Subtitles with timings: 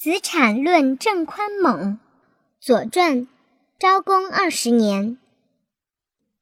[0.00, 1.98] 子产论郑宽猛，
[2.64, 3.22] 《左传》，
[3.80, 5.18] 昭公二十年。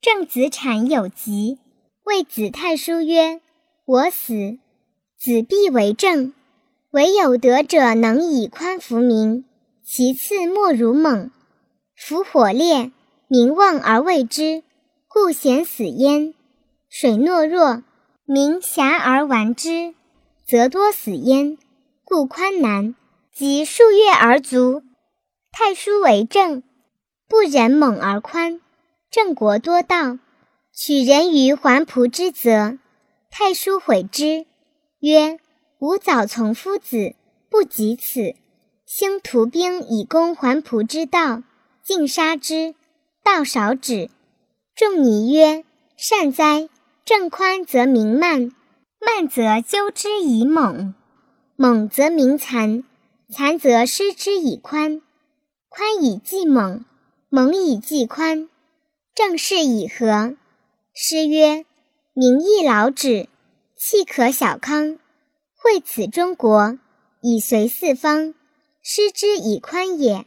[0.02, 1.58] 郑子产有疾，
[2.04, 3.40] 谓子太叔曰
[3.86, 4.58] ：“我死，
[5.18, 6.34] 子必为政。
[6.90, 9.46] 唯有德者能以宽服民，
[9.82, 11.30] 其次莫如猛。
[11.96, 12.92] 夫火烈，
[13.26, 14.64] 民望而畏之，
[15.08, 16.34] 故咸死焉；
[16.90, 17.82] 水懦弱，
[18.26, 19.94] 民遐而玩之，
[20.46, 21.56] 则多死焉，
[22.04, 22.94] 故宽难。”
[23.38, 24.82] 及数月而卒。
[25.52, 26.62] 太叔为政，
[27.28, 28.62] 不忍猛而宽，
[29.10, 30.18] 郑国多盗，
[30.72, 32.78] 取人于桓仆之责。
[33.30, 34.46] 太叔悔之，
[35.00, 35.38] 曰
[35.80, 37.14] ：“吾早从夫子，
[37.50, 38.34] 不及此。
[38.86, 41.42] 兴徒兵以攻桓仆之道，
[41.82, 42.74] 尽杀之，
[43.22, 44.08] 道少止。”
[44.74, 45.62] 仲尼曰
[45.94, 46.70] ：“善哉！
[47.04, 48.50] 郑宽则民慢，
[48.98, 50.94] 慢则纠之以猛，
[51.56, 52.82] 猛则民残。”
[53.28, 55.02] 残则失之以宽，
[55.68, 56.84] 宽以济猛，
[57.28, 58.48] 猛以济宽，
[59.16, 60.36] 正是以和。
[60.94, 61.66] 诗曰
[62.14, 63.28] ：“民亦老止，
[63.76, 64.96] 气可小康。
[65.56, 66.78] 惠此中国，
[67.20, 68.32] 以随四方，
[68.80, 70.24] 失之以宽也。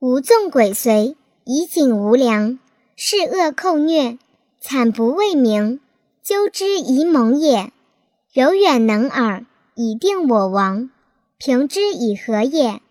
[0.00, 2.58] 无纵鬼随，以警无良，
[2.96, 4.18] 是恶寇虐，
[4.60, 5.78] 惨不畏名，
[6.24, 7.72] 纠之以猛也。
[8.34, 10.90] 柔远能尔，以定我王。”
[11.42, 12.82] 平之以和也。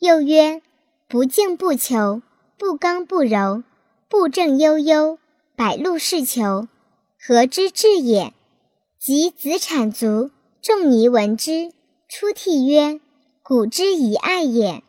[0.00, 0.60] 又曰：
[1.08, 2.20] 不敬不求，
[2.58, 3.62] 不刚不柔，
[4.10, 5.18] 不正悠悠，
[5.56, 6.68] 百禄是求，
[7.18, 8.34] 和之至也？
[9.00, 11.72] 及子产卒，仲尼闻之，
[12.10, 13.00] 出涕曰：
[13.42, 14.82] 古之以爱也。